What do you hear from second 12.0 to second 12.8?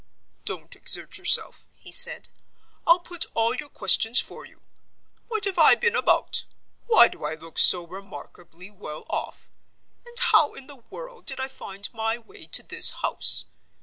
way to